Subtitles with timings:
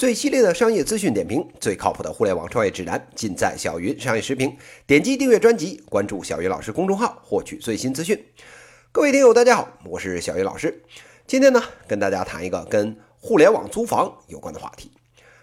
[0.00, 4.56] 最犀利的商业资讯点评，最靠谱的互联网创业指南，尽在小云商业时评。
[4.86, 8.18] 点击订阅专辑，关注小云老师公众号，获取最新资讯。
[8.92, 10.82] 各位听友，大家好，我是小云老师。
[11.26, 14.90] 今天呢，跟大家谈一个跟互联网租房有关的话题。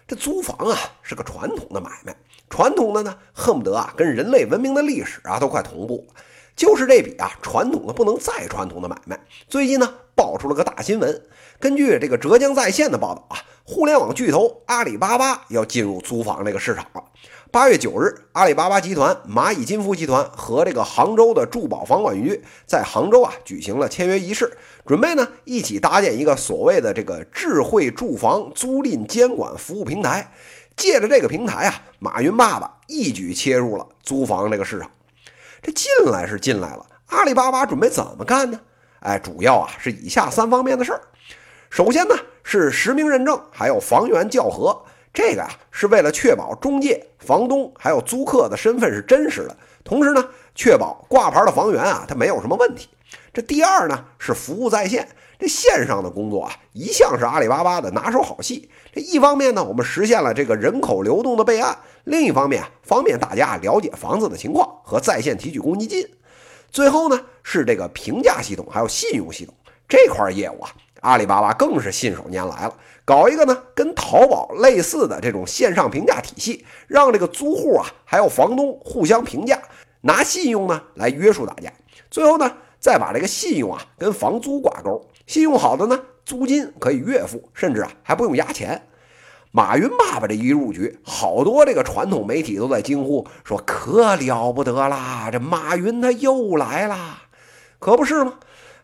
[0.08, 2.16] 这租房啊，是个传统的买卖，
[2.50, 6.14] 传统的呢，恨不得啊，跟人类文明的历史啊都快同步了。
[6.56, 11.22] 就是这笔啊，传统的不能再传统的买卖，最近呢，爆出了个大新闻。
[11.60, 13.38] 根据这个浙江在线的报道啊。
[13.70, 17.04] 互联网巨头阿里巴巴要进入租房这个市场了。
[17.52, 30.32] 八月九日，阿里巴巴集团、蚂蚁金服集团和这个杭州的住宝房管局在杭州啊举行了签约仪式，准备呢一起搭建一个所谓的这个智慧住房租赁监管服务平台。
[30.74, 34.90] 借着这个平台啊，马云爸爸一举切入了租房这个市场。
[35.60, 38.58] 这进来是进来了，阿里巴巴准备怎么干呢？
[39.00, 41.02] 哎，主要啊是以下三方面的事儿。
[41.70, 42.14] 首先呢。
[42.50, 44.74] 是实名认证，还有房源校核，
[45.12, 52.88] 这个呀是为了确保中介、房东还有租客的身份是真实的，同时呢，确保挂牌的房源啊它没有什么问题。
[53.34, 55.06] 这第二呢是服务在线，
[55.38, 58.70] 这线上的工作啊一向是阿里巴巴的拿手好戏。
[58.94, 66.02] 这一方面呢，我们实现了这个人口流动的备案；另一方面方便大家了解房子的情况和在线提取公积金。
[66.70, 69.54] 最后呢是这个评价系统，还有信用系统
[69.86, 70.70] 这块业务啊。
[71.00, 79.60] 阿里巴巴更是信手拈来了，搞一个呢跟淘宝类似的这种线上评价体系，让这个租户啊还有房东互相评价，
[80.00, 81.72] 拿信用呢来约束大家。
[82.10, 88.82] 最后呢再把这个信用啊跟房租挂钩，信用好的呢租金可以月付，甚至啊还不用押钱。
[89.50, 97.22] 马云爸爸这一入局，好多这个传统媒体都在惊呼说可了不得啦，这马云他又来啦，
[97.78, 98.34] 可不是吗？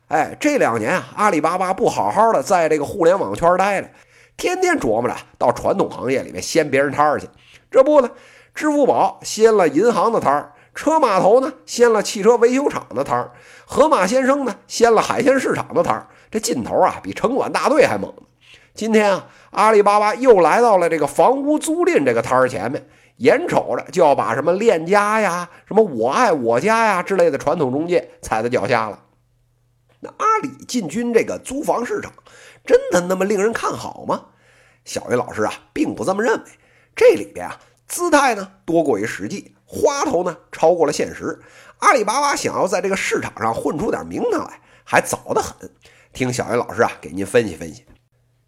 [0.09, 3.89] 哎，这两年啊，阿里巴巴不好好的在这个互联网圈待着，
[4.37, 7.27] 天天琢磨着到传统行业里面掀别人摊儿去。
[7.71, 8.11] 这不呢，
[8.55, 13.33] 支付宝掀了银行的摊儿，车码头呢掀了汽车维修厂的摊儿，
[13.65, 16.07] 河马先生呢掀了海鲜市场的摊儿。
[16.31, 18.13] 这劲头啊，比城管大队还猛。
[18.75, 22.87] 今天啊，阿里巴巴又来到了这个房屋租赁这个摊儿前面，
[23.17, 28.99] 眼瞅着就要把什么链家呀、什么我爱我家呀之类的传统中介踩在脚下了。
[30.05, 32.13] 那阿里进军这个租房市场，
[32.63, 34.27] 真的那么令人看好吗？
[34.85, 36.51] 小云老师啊，并不这么认为。
[36.95, 41.41] 这里边啊，姿态呢多过于实际，花头呢超过了现实。
[41.79, 45.71] 阿里巴巴想要在这个市场上混出点名堂来，还早得很。
[46.13, 47.87] 听小云老师啊，给您分析分析。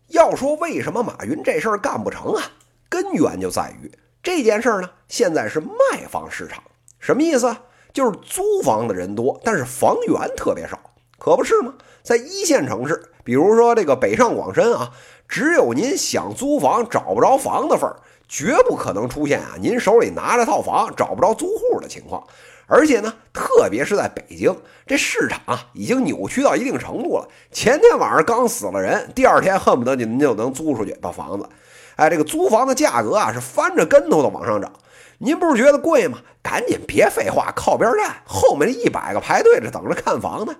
[0.08, 2.42] 要说为什么马云这事儿干不成啊？
[2.90, 3.90] 根源就在于
[4.22, 6.62] 这件事儿呢，现在是卖方市场，
[7.00, 7.56] 什么意思？
[7.94, 10.78] 就是租房的人多，但是房源特别少。
[11.18, 11.74] 可不是吗？
[12.02, 14.92] 在一线城市，比如说这个北上广深啊，
[15.28, 17.96] 只有您想租房找不着房的份儿，
[18.28, 22.22] 绝不可能出现啊您手里拿着套房找不着租户的情况。
[22.68, 24.56] 而且呢，特别是在北京，
[24.86, 27.28] 这市场啊已经扭曲到一定程度了。
[27.52, 31.48] 前天晚上刚死了人，第二天恨不得您就能租出去把房子。
[31.94, 34.72] 哎，这个租房的价格啊是翻着跟头的往上涨。
[35.18, 36.18] 您不是觉得贵吗？
[36.42, 40.54] 赶紧别废话，靠边站，后面一百个排队着等着看房呢。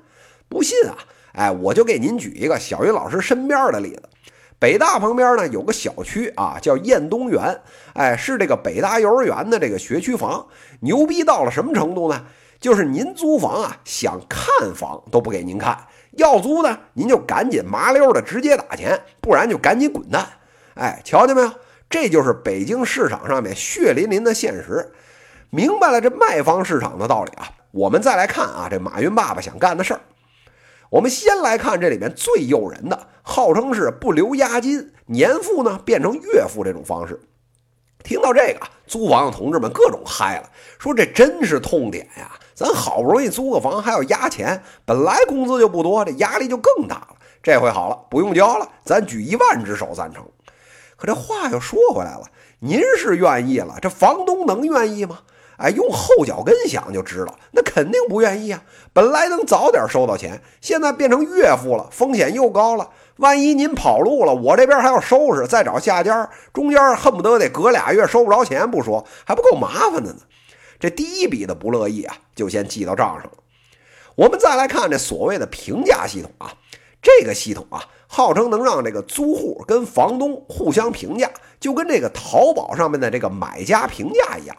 [0.48, 0.96] 不信啊？
[1.32, 4.02] 哎，我就给您举一个小云老师身边的例子。
[4.58, 7.60] 北大旁边呢有个小区啊，叫燕东园，
[7.92, 10.46] 哎，是这个北大幼儿园的这个学区房。
[10.80, 12.24] 牛逼到了什么程度呢？
[12.58, 15.78] 就是您租房啊，想看房都不给您看，
[16.12, 20.26] 要租呢，您就赶紧麻溜的直接打钱，不然就赶紧滚蛋。
[20.74, 21.50] 哎，瞧见没有？
[21.90, 24.90] 这就是北京市场上面血淋淋的现实。
[25.50, 30.00] 明白了这卖方市场的道理啊，我们再来看啊，这马云爸爸想干的事儿。
[30.90, 37.20] 我们先来看这里面最诱人的，号称是不留押金，年付呢变成月付这种方式。
[38.04, 40.48] 听到这个，租房的同志们各种嗨了，
[40.78, 42.30] 说这真是痛点呀！
[42.54, 47.08] 咱好不容易租个房还要押钱，本来工资就不多，这压力就更大了。
[47.42, 50.24] 这回好了，不用交了，咱举一万只手赞成。
[50.96, 52.22] 可这话又说回来了，
[52.60, 55.18] 您是愿意了，这房东能愿意吗？
[55.58, 58.62] 哎，用后脚跟想就知道，那肯定不愿意啊！
[58.92, 62.90] 本来能早点收到钱，现在变成月付了，风险又高了。
[63.16, 70.18] 万一您跑路了，我这边还要收拾，再找下家，中间恨不得得隔俩月收不着钱不说，还不够麻烦的呢。
[70.78, 73.32] 这第一笔的不乐意啊，就先记到账上了。
[74.14, 76.52] 我们再来看这所谓的评价系统啊，
[77.00, 84.54] 这个系统啊，号称能让这个租户跟房东互相评价，就跟这个淘宝上面的这个买家评价一样。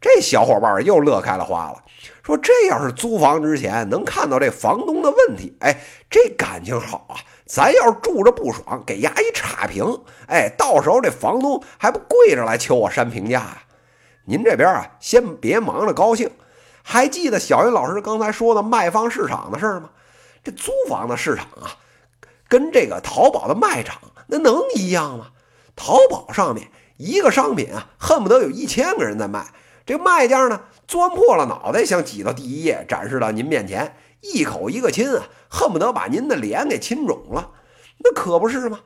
[0.00, 1.82] 这小伙伴又乐开了花了，
[2.22, 9.84] 说这要是租房之前能看到这房东的问题，哎，这感情好啊，咱要是住着不爽，给丫一差评，
[10.28, 13.62] 哎，到时候这房东还不跪着来求我删评价呀？
[14.24, 16.30] 您这边啊，先别忙着高兴。
[16.82, 19.90] 还记得小云老师刚才说的卖方市场的事儿吗？
[20.44, 21.74] 这租房的市场啊，
[22.48, 25.26] 跟这个淘宝的卖场那能一样吗？
[25.74, 29.46] 淘宝上面一个商品啊，恨不得有一千个人在卖，
[29.88, 33.96] 这卖家呢，钻破了脑袋想挤到第一页展示到您面前。
[34.20, 37.52] 一口一个亲啊，恨不得把您的脸给亲肿了，
[38.04, 38.80] 那可不是吗？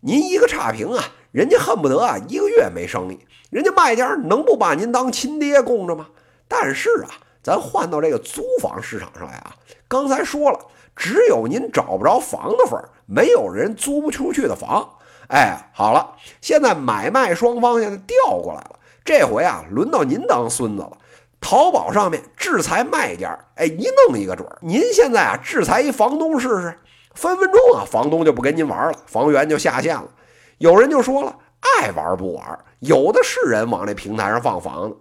[0.00, 6.08] 您一个差评啊，人家恨不得啊一个月没生意，人家卖家能不把您当亲爹供着吗？
[6.48, 9.54] 但是啊，咱换到这个租房市场上来啊，
[9.86, 10.58] 刚才说了，
[10.96, 14.90] 只有您找不着房的份儿，没有人租不出去的房。
[15.28, 20.98] 哎，好了，现在买卖双方现在调过来了，这回啊，轮到您当孙子了。
[21.40, 24.58] 淘宝上面制裁卖家，哎，一弄一个准儿。
[24.60, 26.78] 您现在啊，制裁一房东试试，
[27.14, 30.08] 分分钟啊，房东就不跟您玩了，房源就下线了。
[30.58, 31.36] 有人就说了，
[31.80, 34.96] 爱玩不玩，有的是人往这平台上放房子。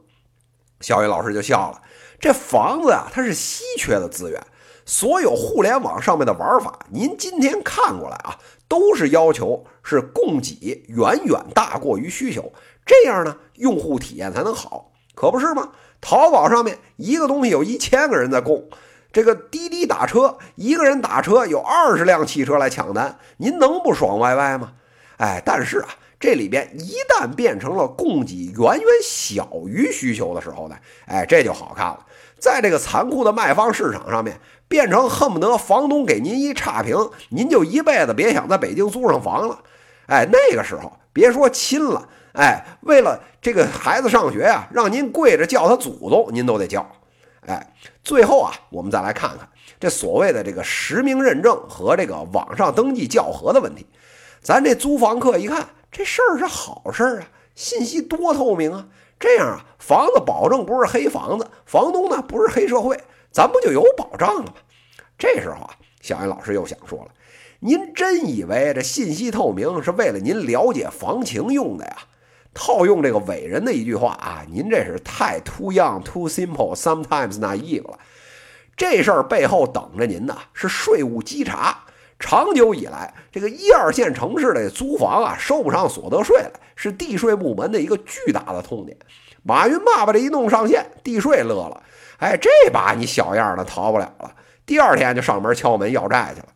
[0.80, 1.80] 小雨老师就笑了，
[2.19, 4.44] 这房子啊，它是稀缺的资源，
[4.83, 8.36] 所有互联网上面的玩法，您今天看过来啊，
[8.72, 12.54] 都是要求是供给远远大过于需求，
[12.86, 15.72] 这样呢，用户体验才能好，可不是吗？
[16.00, 18.70] 淘宝上面一个东西有一千个人在供，
[19.12, 24.72] 这个滴滴打车一个人打车有二十辆汽车来抢单，您能不爽歪歪吗？
[25.18, 30.78] 哎，但是啊，这里边一旦变成了供给远远小于需求的时候呢，
[31.08, 32.06] 哎，这就好看了。
[32.42, 36.98] 在这个残酷的卖方市场上面，变成恨不得房东给您一差评，
[37.30, 39.60] 您就一辈子别想在北京租上房了。
[40.08, 42.10] 哎，那个时候别说亲了。
[42.34, 46.90] 哎，为了这个孩子上学呀，让您跪着叫他祖宗，您都得叫。
[47.46, 47.74] 哎，
[48.04, 49.48] 最后啊，我们再来看看
[49.80, 53.86] 这所谓的这个实名认证和这个网上登记校核的问题。
[54.42, 58.88] 咱这租房客一看，这事儿是好事儿啊，信息多透明啊，
[59.22, 63.00] 这样啊，房子保证不是黑房子，房东呢不是黑社会，
[63.32, 64.54] 咱不就有保障了吗？
[65.16, 65.70] 这时候啊，
[66.02, 67.12] 小安老师又想说了，
[67.60, 71.98] 您真以为这信息透明是为了您了解房情用的呀？
[72.54, 78.00] 套用这个伟人的一句话啊，您这是太 too young, too simple, sometimes naive 了。
[78.76, 81.86] 这事儿背后等着您呢是税务稽查。
[82.22, 88.98] 长久以来，这个一二线城市的租房啊，收不上所得税来，是地税部门的一个巨大的痛点。
[89.44, 91.84] 马云爸爸这一弄上线，地税乐了，
[92.20, 94.32] 哎，这把你小样的逃不了了。
[94.66, 96.48] 第二天就上门敲门要债去了。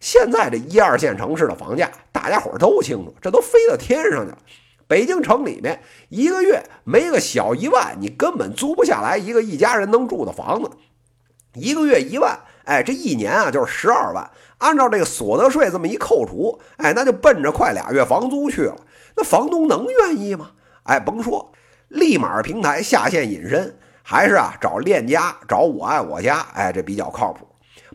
[0.00, 4.38] 现在这一二线城市的房价，大家伙都清楚，这都飞到天上去了。
[4.86, 5.80] 北京城里面
[6.10, 10.70] 一个月没个小一万，你根本租不下来一个一家人能住的房子。
[11.54, 14.30] 一个月一万，哎，这一年啊就是十二万。
[14.58, 18.76] 按照这个所得税这么一扣除，哎，那就奔着快俩月房租去了。
[19.16, 20.50] 那房东能愿意吗？
[20.84, 21.52] 哎，甭说，
[21.88, 27.46] 立马平台下线隐身，还是啊找链家，找我爱我家，哎，这比较靠谱。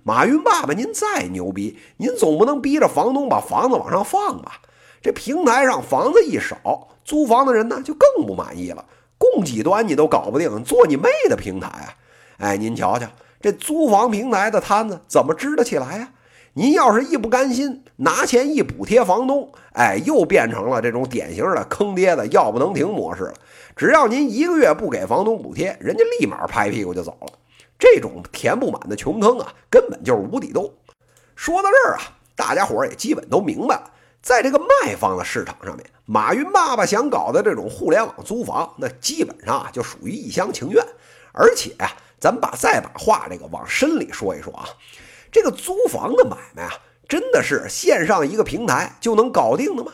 [0.03, 4.53] 马云爸爸，您再牛逼，您总不能逼着房东把房子往上放吧？
[5.01, 8.85] 这平台上房子一少，租房的人呢就更不满意了。
[9.17, 11.93] 供给端你都搞不定，做你妹的平台啊！
[12.37, 13.05] 哎，您瞧瞧，
[13.41, 16.11] 这租房平台的摊子怎么支得起来呀？
[16.53, 23.33] 您要是一不甘心，拿钱一补贴房东，哎，又变成了这种典型的坑爹的要不能停模式了。
[23.75, 27.27] 只要您一个月不给房东补贴，人家立马拍屁股就走了。
[27.77, 30.73] 这种填不满的穷坑啊，根本就是无底洞。
[31.35, 32.01] 说到这儿啊，
[32.35, 33.91] 大家伙儿也基本都明白了。
[34.21, 40.83] 在这个卖方的市场上面，马云爸爸想搞的这种互联网租房，那基本上就属于一厢情愿。
[41.31, 41.87] 而且啊，
[42.19, 44.67] 咱们把再把话这个往深里说一说啊，
[45.31, 46.73] 这个租房的买卖啊，
[47.07, 49.93] 真的是线上一个平台就能搞定的吗？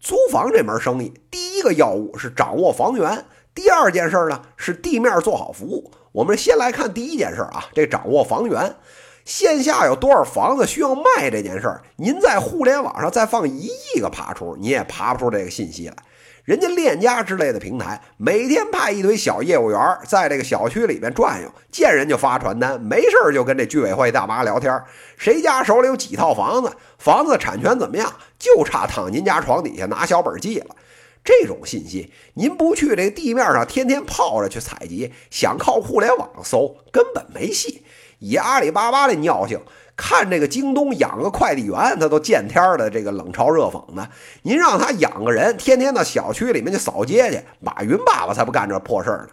[0.00, 5.92] 租房这门生意，第一个要务是掌握房源，第二件事呢是地面做好服务。
[6.12, 8.76] 我们先来看第一件事啊，这掌握房源。
[9.24, 15.96] 线下有多少房子需要卖这件事儿，您在互联网上再放一亿个爬虫，你也爬不出这个信息来。
[16.48, 24.82] 人家链家之类的平台，每天派一堆小业务员在这个小区里面转悠，见人就发传单，没事就跟这居委会大妈聊天，
[25.18, 30.74] 谁家手里有几套房子，房子产权怎么样，就差躺您家床底下拿小本记了。
[31.22, 37.84] 这种信息，您不去这地面上天天泡着去采集，想靠互联网搜，根本没戏。
[38.20, 39.60] 以阿里巴巴的尿性，
[39.98, 44.08] 看这个京东养个快递员，他都见天的这个冷嘲热讽的。
[44.42, 49.28] 您让他养个人，天天到小区里面去扫街去，马云爸爸才不干这破事呢。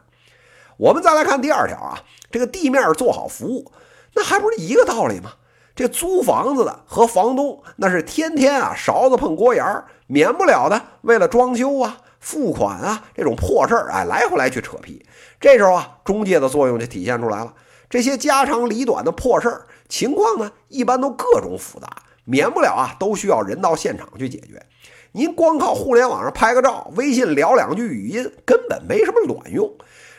[0.78, 2.00] 我们再来看第二条啊，
[2.32, 3.72] 这个地面做好服务，
[4.16, 5.34] 那还不是一个道理吗？
[5.76, 10.82] 这租房子的和房东那是天天啊勺子碰锅沿儿，免不了的。
[11.02, 15.06] 为了装修啊、付款啊这种破事儿，哎，来回来去扯皮。
[15.40, 17.54] 这时候啊，中介的作用就体现出来了。
[17.88, 21.88] 这些家长里短的破事儿情况呢，一般都各种复杂，
[22.26, 24.66] 免不了啊，都需要人到现场去解决。
[25.12, 29.74] 您光靠互联网上拍个照、微信聊两句语音，根本没什么卵用。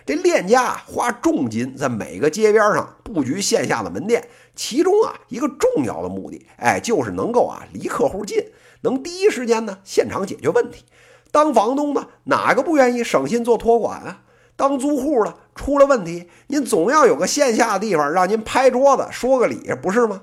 [0.06, 8.38] 这链家花重金在每个街边上布局线下的门店，其中啊一个重要的目的，哎，就是能够啊离客户近，
[8.82, 10.84] 能第一时间呢现场解决问题。
[11.32, 14.22] 当房东的哪个不愿意省心做托管啊？
[14.54, 20.22] 当租户的出了问题，您总要有个线下的地方让您拍桌子说个理，不是吗？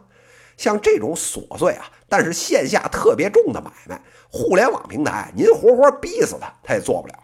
[0.55, 3.99] 像这种琐碎啊，但是线下特别重的买卖，
[4.29, 7.15] 互联网平台您活活逼死他，他也做不了。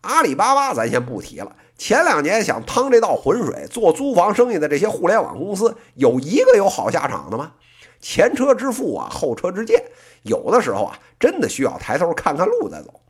[0.00, 1.54] 阿里巴巴咱先不提了。
[1.76, 7.52] 前两年想趟这道浑水做租房生意的这些互联网公司，有一个有好下场的吗？
[8.00, 9.82] 前车之覆啊，后车之鉴，
[10.22, 13.00] 有的时候啊，真的需要抬头看看路再走。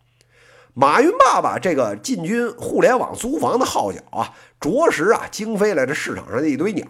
[0.75, 6.87] 马云爸爸这个进军互联网租房的号角啊，着实啊惊飞了这市场上的一堆鸟。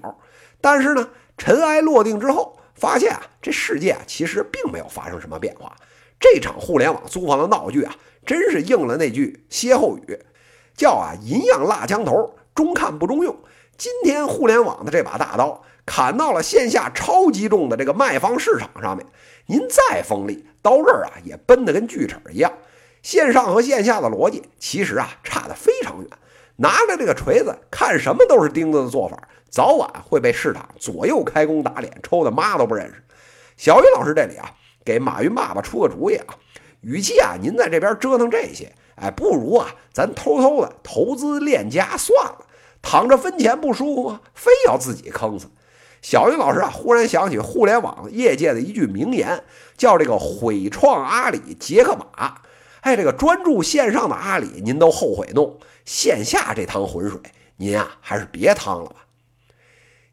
[0.61, 5.75] 但是呢，尘埃落定之后，发现啊，这世界啊其实并没有发生什么变化。
[6.21, 7.93] 这场互联网租房的闹剧啊，
[8.25, 10.19] 真是应了那句歇后语。
[10.77, 13.37] 叫啊，银样蜡枪头，中看不中用。
[13.77, 19.05] 今天互联网的这把大刀砍到了线下超级重的这个卖方市场上面，
[19.47, 22.53] 您再锋利，刀刃啊也奔得跟锯齿一样。
[23.03, 26.09] 线上和线下的逻辑其实啊差得非常远。
[26.57, 33.03] 拿着这个锤子看什么都是钉子的做法，早晚会被市场左右开弓打脸，抽的妈都不认识。
[33.57, 34.51] 小雨老师这里啊，
[34.85, 36.35] 给马云爸爸出个主意啊，
[36.83, 38.73] 与其啊您在这边折腾这些。
[38.95, 42.47] 哎，不如啊，咱偷偷的投资链家算了，
[42.83, 44.21] 躺着分钱不舒服吗？
[44.35, 45.49] 非要自己坑死。
[46.03, 49.43] 小云老师啊，忽然想起互联网业界的一句名言，
[49.77, 52.37] 叫这个“毁创阿里杰克马”。
[52.83, 57.19] 哎，这个专注线上的阿里，您都后悔弄线下这趟浑水，
[57.57, 58.97] 您啊还是别趟了吧。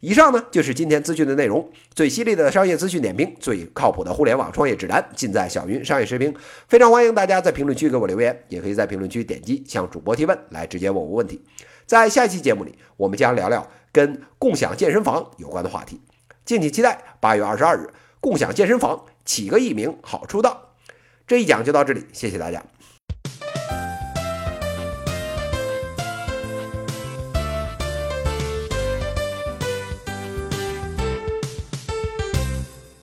[0.01, 6.33] 以上呢就是今天资讯的内容，最犀利的商业资讯点评，最靠谱的互联网创业指南，尽在小云商业视频。
[6.67, 11.41] 非常欢迎大家在评论区给我留言，也可以在评论区点击向主播提问，来直接问我问题。
[11.85, 15.99] 在下期节目里，我们将聊聊跟共享健身房有关的话题，
[16.45, 17.01] 敬请期待。
[17.19, 17.89] 八月二十二日，
[18.21, 20.68] 共享健身房起个艺名好出道。
[21.29, 22.59] 这一讲就到这里，谢谢大家。